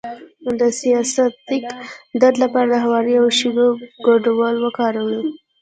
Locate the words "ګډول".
4.07-4.55